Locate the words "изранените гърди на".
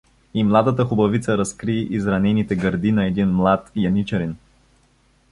1.91-3.05